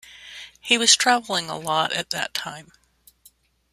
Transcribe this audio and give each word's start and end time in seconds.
He 0.59 0.79
was 0.79 0.95
traveling 0.95 1.47
a 1.47 1.59
lot 1.59 1.93
at 1.93 2.09
that 2.09 2.33
time. 2.33 2.71